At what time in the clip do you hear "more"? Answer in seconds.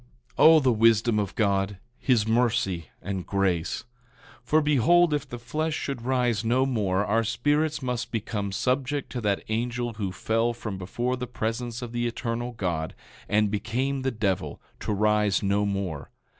6.65-7.05, 15.67-16.09